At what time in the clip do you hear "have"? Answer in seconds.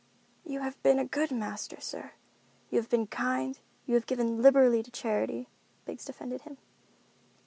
0.61-0.81, 2.79-2.89, 3.93-4.07